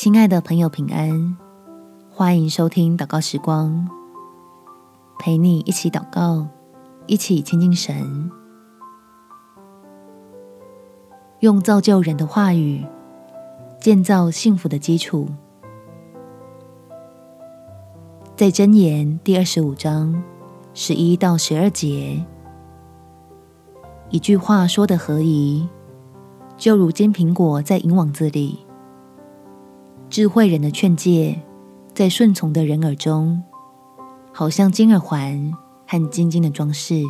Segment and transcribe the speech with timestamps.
[0.00, 1.36] 亲爱的朋友，平安！
[2.08, 3.88] 欢迎收听祷告时光，
[5.18, 6.46] 陪你一起祷告，
[7.08, 8.30] 一起亲近神，
[11.40, 12.86] 用造就人的话语
[13.80, 15.26] 建造幸福的基础。
[18.36, 20.22] 在箴言第二十五章
[20.74, 22.24] 十一到十二节，
[24.10, 25.68] 一句话说得合宜，
[26.56, 28.67] 就如金苹果在银网子里。
[30.10, 31.38] 智慧人的劝诫，
[31.94, 33.42] 在顺从的人耳中，
[34.32, 35.52] 好像金耳环
[35.86, 37.02] 和金金的装饰。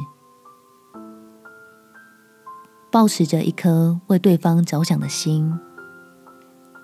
[2.90, 5.56] 抱持着一颗为对方着想的心，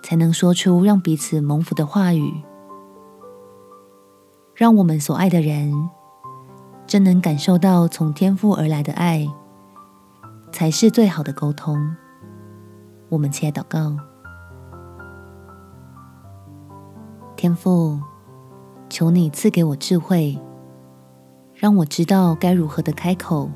[0.05, 2.45] 才能说出让彼此蒙福的话语，
[4.55, 5.73] 让我们所爱的人
[6.87, 9.27] 真能感受到从天父而来的爱，
[10.53, 11.97] 才是最好的沟通。
[13.09, 14.14] 我们起来祷告。
[17.45, 18.01] 天父，
[18.89, 20.41] 求你赐给我智慧，
[21.53, 23.51] 让我知道该如何的开口，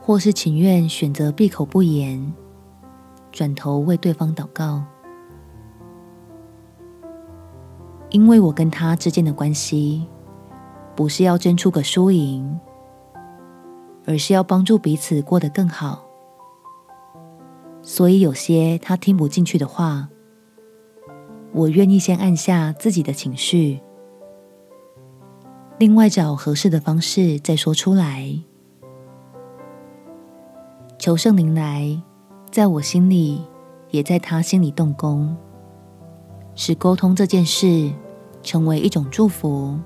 [0.00, 2.32] 或是情愿选择闭口不言，
[3.32, 4.80] 转头为对方祷告。
[8.10, 10.06] 因为我跟他之间的关系，
[10.94, 12.60] 不是要争出个输赢，
[14.06, 16.04] 而是要帮助彼此过得更好。
[17.82, 20.08] 所以有些他听不进去的话，
[21.54, 23.78] 我愿意先按下自己的情绪，
[25.78, 28.34] 另外找合适的方式再说出来。
[30.98, 32.00] 求圣灵来，
[32.50, 33.42] 在我心里，
[33.90, 35.36] 也在他心里动工，
[36.54, 37.92] 使沟通这件事
[38.42, 39.78] 成为一种祝福，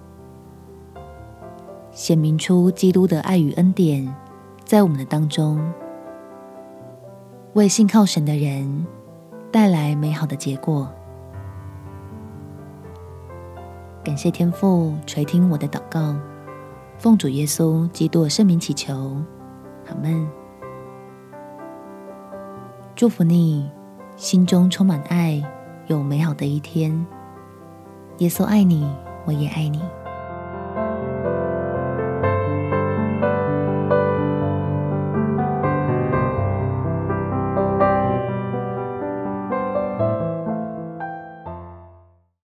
[1.90, 4.14] 显明出基督的爱与恩典
[4.64, 5.60] 在我们的当中，
[7.54, 8.86] 为信靠神的人
[9.50, 10.88] 带来美好的结果。
[14.06, 16.14] 感谢天父垂听我的祷告，
[16.96, 18.94] 奉主耶稣基督圣名祈求，
[19.88, 20.24] 阿门。
[22.94, 23.68] 祝福你，
[24.14, 25.42] 心中充满爱，
[25.88, 27.04] 有美好的一天。
[28.18, 28.88] 耶稣爱你，
[29.24, 29.82] 我也爱你。